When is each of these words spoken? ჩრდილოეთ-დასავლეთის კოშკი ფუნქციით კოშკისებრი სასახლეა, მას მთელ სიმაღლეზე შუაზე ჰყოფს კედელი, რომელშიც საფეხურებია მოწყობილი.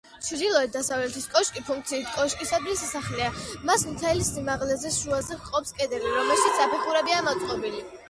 ჩრდილოეთ-დასავლეთის 0.27 1.27
კოშკი 1.33 1.63
ფუნქციით 1.67 2.09
კოშკისებრი 2.15 2.75
სასახლეა, 2.81 3.29
მას 3.71 3.87
მთელ 3.93 4.25
სიმაღლეზე 4.33 4.95
შუაზე 4.99 5.41
ჰყოფს 5.45 5.79
კედელი, 5.81 6.15
რომელშიც 6.19 6.63
საფეხურებია 6.65 7.25
მოწყობილი. 7.33 7.89